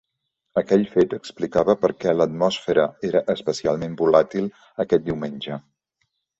[0.61, 4.51] Aquell fet explicava per què l"atmosfera era especialment volàtil
[4.87, 5.63] aquest diumenge.